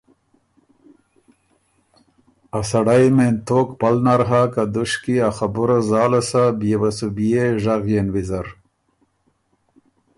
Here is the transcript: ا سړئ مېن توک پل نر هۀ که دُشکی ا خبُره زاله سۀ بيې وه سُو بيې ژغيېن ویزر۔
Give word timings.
ا 2.57 2.59
سړئ 2.69 3.05
مېن 3.15 3.35
توک 3.47 3.67
پل 3.79 3.95
نر 4.05 4.21
هۀ 4.29 4.41
که 4.53 4.63
دُشکی 4.73 5.15
ا 5.27 5.29
خبُره 5.37 5.77
زاله 5.89 6.21
سۀ 6.29 6.43
بيې 6.59 6.77
وه 6.81 6.91
سُو 6.97 7.07
بيې 7.15 7.45
ژغيېن 7.63 8.07
ویزر۔ 8.13 8.47